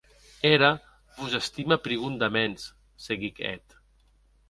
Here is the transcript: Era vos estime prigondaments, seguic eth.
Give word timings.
Era 0.49 0.69
vos 1.19 1.35
estime 1.41 1.79
prigondaments, 1.85 2.69
seguic 3.09 3.47
eth. 3.55 3.81